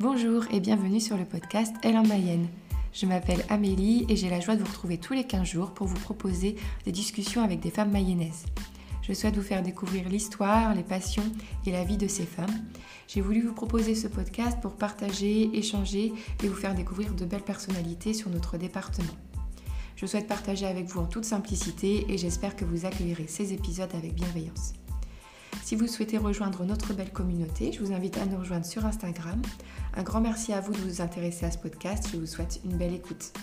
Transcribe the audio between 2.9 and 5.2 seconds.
Je m'appelle Amélie et j'ai la joie de vous retrouver tous